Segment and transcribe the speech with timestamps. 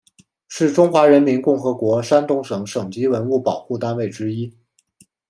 [0.47, 4.51] 是中华人民共和国山东省省级文物保护单位之一。